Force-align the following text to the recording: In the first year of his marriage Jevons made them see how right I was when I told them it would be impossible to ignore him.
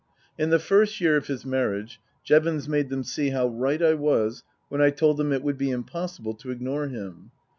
In 0.35 0.49
the 0.49 0.57
first 0.57 0.99
year 0.99 1.15
of 1.15 1.27
his 1.27 1.45
marriage 1.45 2.01
Jevons 2.23 2.67
made 2.67 2.89
them 2.89 3.03
see 3.03 3.29
how 3.29 3.45
right 3.45 3.83
I 3.83 3.93
was 3.93 4.41
when 4.67 4.81
I 4.81 4.89
told 4.89 5.17
them 5.17 5.31
it 5.31 5.43
would 5.43 5.59
be 5.59 5.69
impossible 5.69 6.33
to 6.37 6.49
ignore 6.49 6.87
him. 6.87 7.29